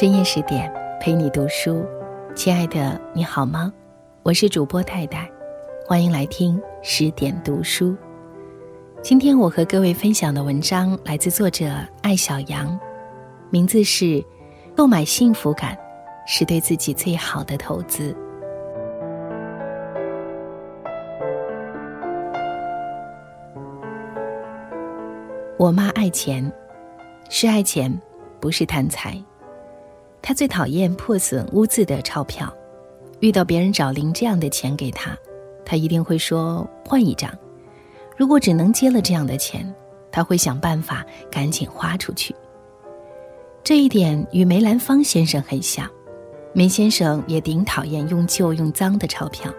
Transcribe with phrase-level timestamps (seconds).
[0.00, 1.84] 深夜十点，陪你读书。
[2.32, 3.72] 亲爱的，你好吗？
[4.22, 5.28] 我是主播太太，
[5.88, 7.96] 欢迎来听十点读书。
[9.02, 11.66] 今天我和各位分享的文章来自作者
[12.00, 12.78] 艾小羊，
[13.50, 14.04] 名字是
[14.76, 15.76] 《购买幸福感
[16.28, 18.12] 是对自己最好的投资》。
[25.58, 26.52] 我妈爱钱，
[27.28, 27.92] 是爱钱，
[28.38, 29.20] 不是贪财。
[30.20, 32.52] 他最讨厌破损污渍的钞票，
[33.20, 35.16] 遇到别人找零这样的钱给他，
[35.64, 37.32] 他一定会说换一张。
[38.16, 39.72] 如果只能接了这样的钱，
[40.10, 42.34] 他会想办法赶紧花出去。
[43.62, 45.88] 这一点与梅兰芳先生很像，
[46.52, 49.52] 梅先生也顶讨厌用旧用脏的钞票，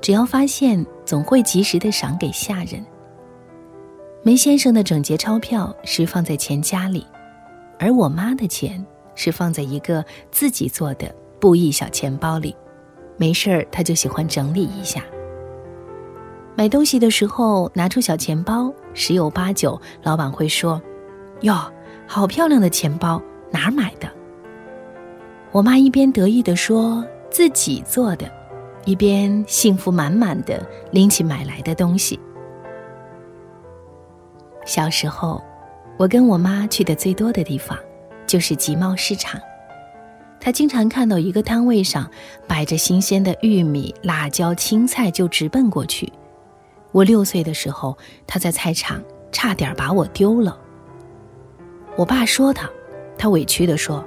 [0.00, 2.84] 只要发现，总会及时的赏给下人。
[4.22, 7.06] 梅先生的整洁钞票是放在钱夹里，
[7.78, 8.82] 而我妈的钱
[9.14, 12.54] 是放在一个自己做的布艺小钱包里。
[13.16, 15.02] 没事儿，他就喜欢整理一下。
[16.56, 20.80] 买东西的时候拿出小钱包，十有八九老板会说
[21.42, 21.72] ：“哟，
[22.06, 24.08] 好漂亮的钱包，哪儿买的？”
[25.52, 28.30] 我妈一边得意地说自己做的，
[28.84, 32.18] 一边幸福满满的拎起买来的东西。
[34.64, 35.42] 小时候，
[35.96, 37.78] 我跟我妈去的最多的地方，
[38.26, 39.40] 就是集贸市场。
[40.40, 42.10] 他经常看到一个摊位上
[42.46, 46.12] 摆着新鲜的玉米、辣椒、青菜，就直奔过去。
[46.92, 49.02] 我六岁的时候，他在菜场
[49.32, 50.58] 差点把我丢了。
[51.96, 52.68] 我爸说他，
[53.16, 54.04] 他委屈地说：“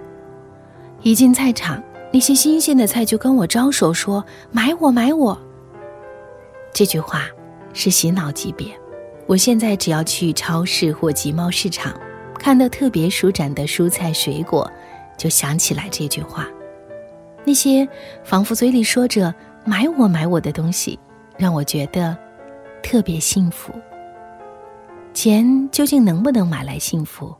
[1.02, 5.38] 一进菜场，那些新鲜的菜就跟我招手说买我买我。”
[6.72, 7.26] 这句话
[7.73, 8.68] 是洗脑级别。
[9.26, 11.94] 我现在只要去超市或集贸市场，
[12.39, 14.70] 看到特别舒展的蔬菜水果，
[15.17, 16.48] 就想起来这句话。
[17.43, 17.87] 那些
[18.23, 19.33] 仿佛嘴里说着
[19.65, 20.99] “买我买我”的东西，
[21.37, 22.17] 让我觉得
[22.83, 23.73] 特别幸福。
[25.14, 27.33] 钱究竟能不能买来幸福？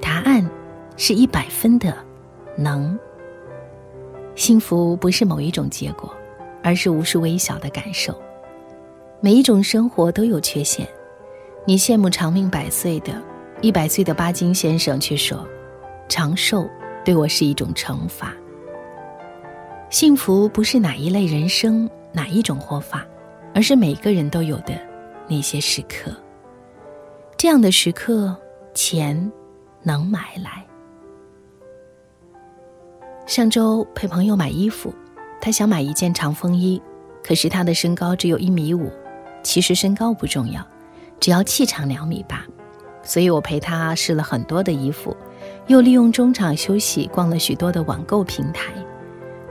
[0.00, 0.48] 答案
[0.96, 1.94] 是一百分的
[2.56, 2.98] 能。
[4.36, 6.14] 幸福不是某一种结果，
[6.62, 8.14] 而是无数微小的感受。
[9.20, 10.86] 每一种生活都有缺陷。
[11.66, 13.12] 你羡慕长命百岁的，
[13.62, 15.46] 一百岁的巴金先生却说
[16.08, 16.66] ：“长寿
[17.04, 18.34] 对我是一种惩罚。”
[19.90, 23.06] 幸福不是哪一类人生、哪一种活法，
[23.54, 24.72] 而是每个人都有的
[25.28, 26.10] 那些时刻。
[27.36, 28.34] 这样的时刻，
[28.72, 29.30] 钱
[29.82, 30.64] 能买来。
[33.26, 34.94] 上周陪朋友买衣服，
[35.38, 36.80] 他想买一件长风衣，
[37.22, 38.90] 可是他的身高只有一米五。
[39.42, 40.66] 其实身高不重要。
[41.18, 42.46] 只要气场两米八，
[43.02, 45.16] 所以我陪他试了很多的衣服，
[45.66, 48.72] 又利用中场休息逛了许多的网购平台。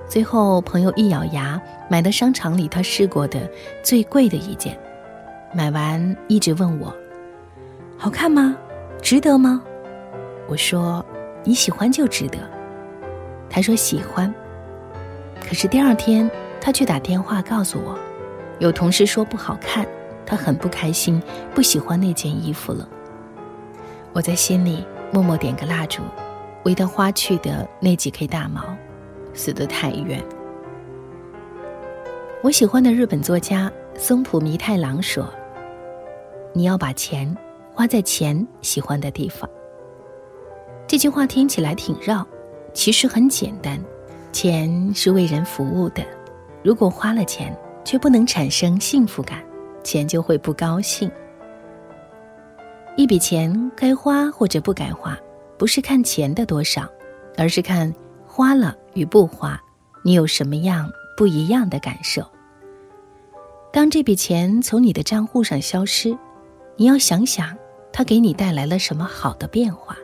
[0.08, 3.50] 最后，朋友一咬牙，买的商场里他试过的
[3.84, 4.78] 最贵的一件。
[5.54, 6.94] 买完一直问我
[7.98, 8.56] ：“好看吗？
[9.02, 9.62] 值得吗？”
[10.48, 11.06] 我说
[11.44, 12.38] ：“你喜欢就值得。”
[13.50, 14.34] 他说喜欢。
[15.48, 16.30] 可是第二天，
[16.62, 17.98] 他却打电话告诉我，
[18.60, 19.86] 有同事说不好看。
[20.26, 21.20] 他很不开心，
[21.56, 22.88] 不喜欢那件衣服了。
[24.14, 26.02] 我在心里默默点个蜡烛，
[26.64, 28.64] 为他花去的那几 K 大毛，
[29.34, 30.22] 死得太冤。
[32.42, 35.28] 我喜欢的日本作家松浦弥太郎说
[36.54, 37.36] ：“你要把钱
[37.74, 39.50] 花在钱喜欢的地方。”
[40.88, 42.26] 这句话听起来挺绕，
[42.74, 43.80] 其实很简单。
[44.32, 46.04] 钱是为人服务的，
[46.64, 49.44] 如果花了钱却不能产生幸福感。
[49.82, 51.10] 钱就会不高兴。
[53.00, 55.18] 一笔钱该花或者不该花，
[55.58, 56.86] 不是看钱的多少，
[57.38, 57.90] 而是看
[58.28, 59.58] 花了与不花，
[60.04, 62.22] 你有什么样不一样的感受。
[63.72, 66.10] 当这笔钱从你的账户上消失，
[66.76, 67.58] 你要想想，
[67.94, 69.96] 它给你带来了什么好的变化。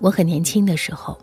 [0.00, 1.18] 我很年轻的时候，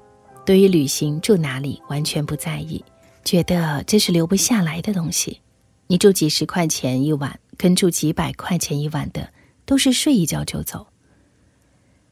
[0.45, 2.85] 对于旅行住哪里完全不在意，
[3.25, 5.41] 觉得这是留不下来的东西。
[5.87, 9.27] 你住几十块钱一晚，跟住几百块钱一晚的，
[9.65, 10.85] 都是睡一觉就走。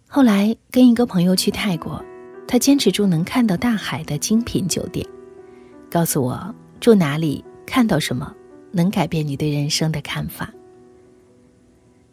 [0.07, 2.03] 后来跟一个朋友去泰国，
[2.47, 5.07] 他坚持住能看到大海的精品酒店，
[5.89, 8.33] 告诉我住哪里看到什么，
[8.71, 10.51] 能改变你对人生的看法。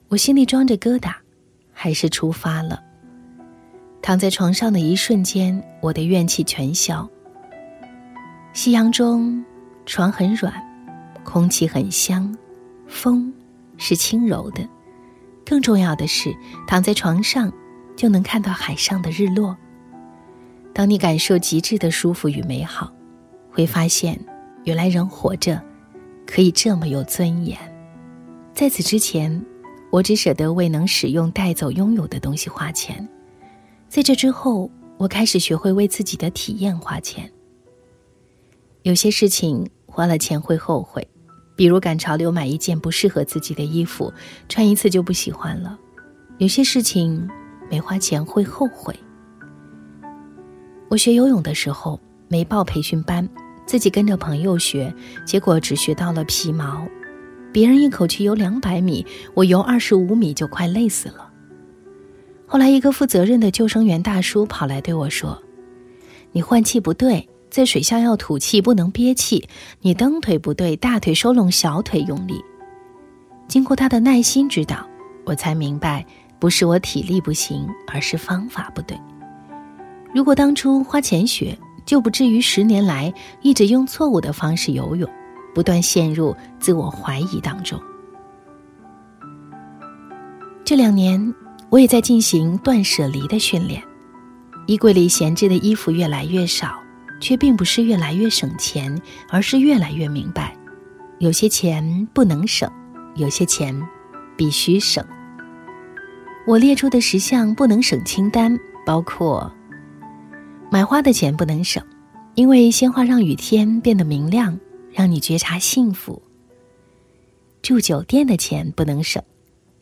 [0.09, 1.15] 我心里装着疙瘩，
[1.73, 2.83] 还是出发了。
[4.01, 7.09] 躺在床上的一瞬间，我的怨气全消。
[8.53, 9.45] 夕阳中，
[9.87, 10.53] 床很软。
[11.25, 12.35] 空气很香，
[12.87, 13.31] 风
[13.77, 14.67] 是轻柔的，
[15.49, 16.37] 更重要的是，
[16.67, 17.51] 躺在床上
[17.97, 19.57] 就能看到海上的日落。
[20.75, 22.93] 当你感受极致的舒服与美好，
[23.51, 24.21] 会发现，
[24.65, 25.59] 原来人活着
[26.27, 27.59] 可以这么有尊严。
[28.53, 29.43] 在此之前，
[29.91, 33.09] 我只舍得为能使用、带走、拥有的东西花钱。
[33.89, 37.33] 在这之后，我开始学会为自己的体验花钱。
[38.83, 41.09] 有些事情花了钱会后悔，
[41.59, 44.13] 比如赶潮流买一件不适合自己的衣服，
[44.49, 45.77] 穿一次就不喜欢了；
[46.39, 47.29] 有些事情
[47.69, 48.95] 没花钱会后悔。
[50.89, 53.29] 我学游泳的时候没报培训班，
[53.67, 54.95] 自己跟着朋友学，
[55.27, 56.87] 结果只学到了皮毛。
[57.53, 61.29] 别人一口气游两百米，我游二十五米就快累死了。
[62.47, 65.43] 后来，一个负责任的救生员大叔跑来对我说
[66.31, 69.43] ：“你换气不对，在水下要吐气，不能憋气；
[69.81, 72.43] 你蹬腿不对，大腿收拢，小腿用力。”
[73.49, 74.87] 经过他的耐心指导，
[75.25, 76.05] 我才明白，
[76.39, 78.99] 不是我体力不行，而是方法不对。
[80.15, 85.09] 如果当初花钱学，就不至于十年来一直用错误的方式游泳，
[85.55, 87.81] 不断陷入自我怀疑当中。
[90.65, 91.35] 这两年，
[91.71, 93.83] 我也在进行断舍离的训练，
[94.67, 96.79] 衣柜里闲置的衣服越来越少，
[97.21, 100.57] 却并不是越来越省钱，而是越来越明白，
[101.19, 102.71] 有些钱不能省，
[103.17, 103.81] 有些钱
[104.37, 105.05] 必须省。
[106.47, 109.53] 我列出的十项不能省清单包括。
[110.71, 111.83] 买花的钱不能省，
[112.35, 114.59] 因为鲜花让雨天变得明亮，
[114.93, 116.23] 让你觉察幸福。
[117.61, 119.23] 住酒店的钱不能省，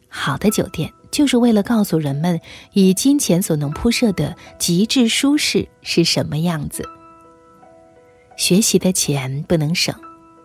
[0.09, 2.41] 好的酒店就是为了告诉人们，
[2.73, 6.89] 以金钱所能铺设的极致舒适是什么样子。
[8.37, 9.95] 学习的钱不能省，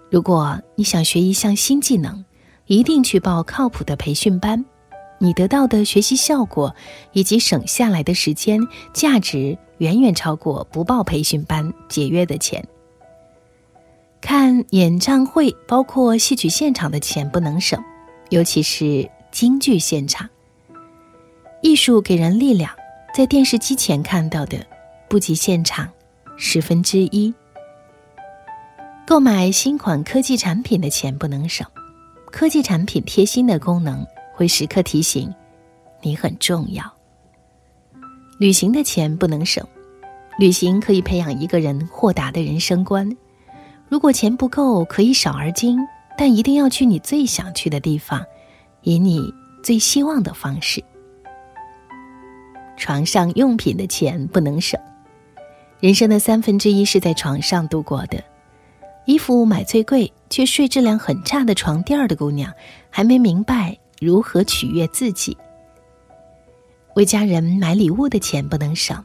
[0.10, 2.24] 如果你想学一项新技能，
[2.66, 4.64] 一定去报靠谱的培训班。
[5.20, 6.74] 你得到的学习效果
[7.12, 8.60] 以及省下来的时间
[8.92, 12.68] 价值，远远超过不报培训班节约的钱。
[14.20, 17.80] 看演唱会，包括戏曲现场的钱不能省，
[18.30, 20.28] 尤其是京剧现场。
[21.62, 22.72] 艺术给人力量，
[23.14, 24.66] 在电视机前看到的，
[25.08, 25.88] 不及现场
[26.36, 27.32] 十分之一。
[29.12, 31.68] 购买新款科技产品的钱不能省，
[32.32, 34.08] 科技产品贴心的功能。
[34.34, 35.30] 会时刻提醒
[36.02, 36.82] 你很重要。
[38.40, 39.68] 旅行的钱不能省，
[40.40, 43.18] 旅行可以培养一个人豁达的人生观。
[43.90, 45.78] 如果钱不够，可以少而精，
[46.18, 48.24] 但一定要去你最想去的地方，
[48.84, 49.22] 以你
[49.62, 50.82] 最希望的方式。
[52.78, 54.80] 床上用品的钱不能省，
[55.82, 58.24] 人生的三分之一是在床上度过的。
[59.06, 62.54] 衣服买最贵却睡质量很差的床垫的姑娘，
[62.90, 63.78] 还没明白。
[64.00, 65.38] 如何取悦自己？
[66.96, 69.04] 为家人买礼物的钱不能省。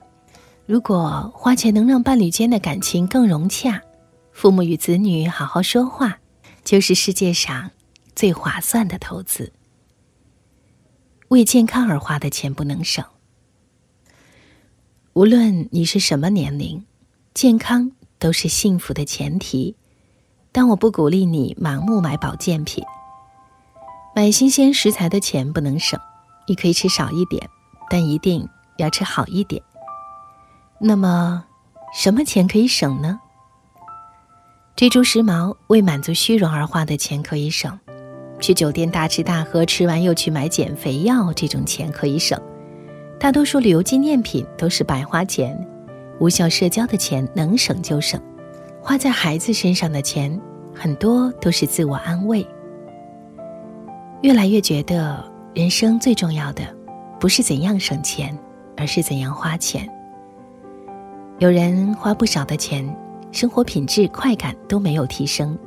[0.65, 3.83] 如果花钱能让伴侣间的感情更融洽，
[4.33, 6.19] 父母与子女好好说话，
[6.65, 7.71] 就是世界上
[8.15, 9.53] 最划算的投资。
[11.29, 13.05] 为健康而花的钱不能省。
[15.13, 16.83] 无论你是什么年龄，
[17.35, 19.77] 健康都是幸福的前提。
[20.57, 22.83] 但我不鼓励你盲目买保健品。
[24.15, 26.01] 买新鲜食材的钱不能省，
[26.49, 27.47] 你可以吃少一点，
[27.91, 29.63] 但一定要吃好一点。
[30.81, 31.45] 那么，
[31.95, 33.21] 什么钱可以省呢？
[34.75, 37.79] 追逐时髦、为满足虚荣而花的钱可以省；
[38.41, 42.41] 去酒店大吃大喝，吃完又去买减肥药，这种钱可以省。
[43.21, 45.55] 大多数旅游纪念品都是白花钱，
[46.19, 48.19] 无效社交的钱能省就省。
[48.89, 50.41] 花在孩子身上的钱，
[50.73, 52.47] 很多都是自我安慰。
[54.23, 56.63] 越来越觉得，人生最重要的
[57.19, 58.39] 不是怎样省钱，
[58.77, 59.91] 而是怎样花钱。
[61.41, 62.89] 有人花不少的钱，
[63.33, 65.59] 生活品质、快感都没有提升；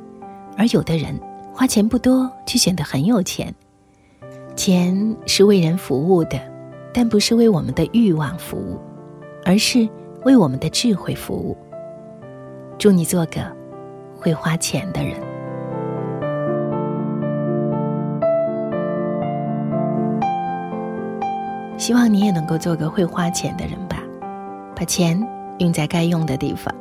[0.56, 1.14] 而有的人
[1.52, 3.54] 花钱不多，却显得很有钱。
[4.56, 6.40] 钱是为人服务的，
[6.90, 8.80] 但不是为我们的欲望服务，
[9.44, 9.86] 而是
[10.24, 11.54] 为我们的智慧服务。
[12.80, 13.42] 祝你做个
[14.16, 15.14] 会花钱的人。
[21.76, 24.02] 希望你也能够做个会花钱的人吧，
[24.74, 25.22] 把钱
[25.58, 26.74] 用在该用的地方。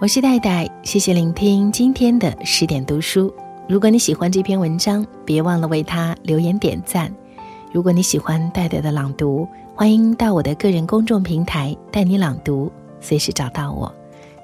[0.00, 3.30] 我是戴戴，谢谢聆听今天的十点读书。
[3.68, 7.12] 如果你喜欢这篇文章，别忘了为他留言点赞。
[7.70, 13.94] 如果你喜欢戴戴的朗读，欢迎到我的个人公众平台“带你朗读”，随时找到我。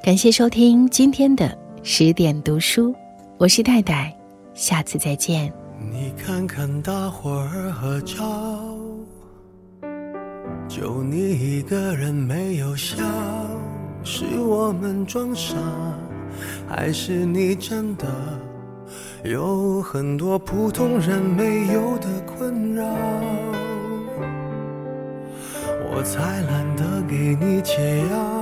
[0.02, 2.92] 感谢收听今天的十点读书，
[3.38, 4.12] 我是戴戴，
[4.52, 5.52] 下次再见。
[5.92, 8.18] 你看看大伙儿合照。
[10.68, 12.96] 就你一个人没有笑，
[14.02, 15.56] 是我们装傻，
[16.68, 18.04] 还是你真的
[19.22, 22.84] 有很多普通人没有的困扰？
[25.94, 28.41] 我才懒得给你解药。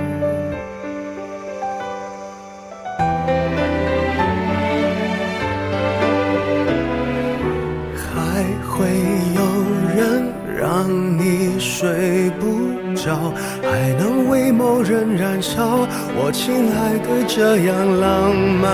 [15.41, 15.87] 人燃烧。
[16.15, 18.69] 我亲爱的，这样浪漫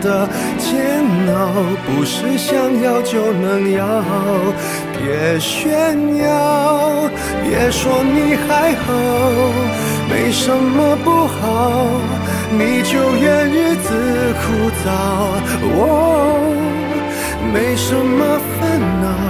[0.00, 1.00] 的煎
[1.34, 1.40] 熬，
[1.86, 4.04] 不是想要就能要。
[4.92, 7.08] 别炫耀，
[7.42, 8.92] 别说你还好，
[10.10, 11.88] 没什么不好，
[12.52, 13.88] 你就怨日子
[14.40, 14.86] 枯燥。
[15.72, 15.82] 哦，
[17.52, 19.29] 没什么烦恼。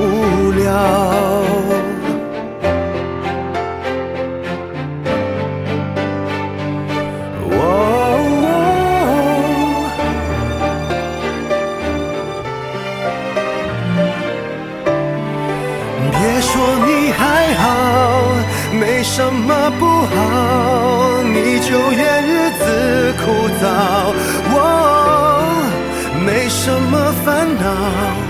[0.00, 0.64] 无聊。
[16.12, 16.50] 别说
[16.86, 17.62] 你还好，
[18.72, 23.24] 没什么不好，你就怨日子枯
[23.62, 23.64] 燥。
[26.24, 28.29] 没什么烦恼。